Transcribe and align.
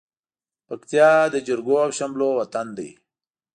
پکتيا 0.67 1.11
د 1.33 1.35
جرګو 1.47 1.75
او 1.83 1.89
شملو 1.97 2.29
وطن 2.39 2.67
دى. 2.77 2.89